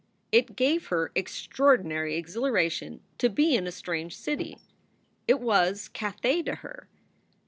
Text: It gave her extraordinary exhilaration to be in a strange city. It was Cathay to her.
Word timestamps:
It 0.31 0.55
gave 0.55 0.87
her 0.87 1.11
extraordinary 1.15 2.15
exhilaration 2.15 3.01
to 3.19 3.29
be 3.29 3.55
in 3.55 3.67
a 3.67 3.71
strange 3.71 4.17
city. 4.17 4.57
It 5.27 5.39
was 5.39 5.89
Cathay 5.89 6.41
to 6.41 6.55
her. 6.55 6.87